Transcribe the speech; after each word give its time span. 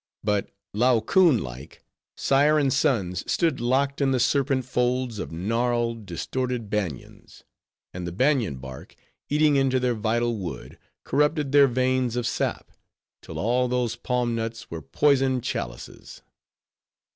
But, 0.23 0.49
Laocoon 0.73 1.37
like, 1.43 1.83
sire 2.17 2.57
and 2.57 2.73
sons 2.73 3.23
stood 3.31 3.61
locked 3.61 4.01
in 4.01 4.09
the 4.09 4.19
serpent 4.19 4.65
folds 4.65 5.19
of 5.19 5.31
gnarled, 5.31 6.07
distorted 6.07 6.71
banians; 6.71 7.43
and 7.93 8.07
the 8.07 8.11
banian 8.11 8.55
bark, 8.59 8.95
eating 9.29 9.57
into 9.57 9.79
their 9.79 9.93
vital 9.93 10.37
wood, 10.37 10.79
corrupted 11.03 11.51
their 11.51 11.67
veins 11.67 12.15
of 12.15 12.25
sap, 12.25 12.71
till 13.21 13.37
all 13.37 13.67
those 13.67 13.95
palm 13.95 14.33
nuts 14.33 14.71
were 14.71 14.81
poisoned 14.81 15.43
chalices. 15.43 16.23